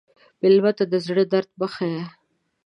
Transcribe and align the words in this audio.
مېلمه 0.41 0.71
ته 0.77 0.83
د 0.91 0.93
زړه 1.05 1.23
درد 1.31 1.49
مه 1.59 1.67
ښیې. 1.73 2.03